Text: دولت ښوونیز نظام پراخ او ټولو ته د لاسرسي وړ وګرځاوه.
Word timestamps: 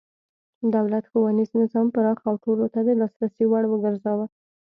دولت 0.75 1.03
ښوونیز 1.11 1.49
نظام 1.61 1.87
پراخ 1.95 2.19
او 2.27 2.35
ټولو 2.43 2.65
ته 2.73 2.79
د 2.87 2.89
لاسرسي 2.99 3.45
وړ 3.47 3.63
وګرځاوه. 3.69 4.25